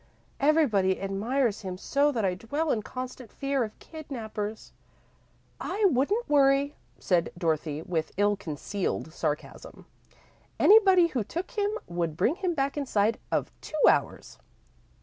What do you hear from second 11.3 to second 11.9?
him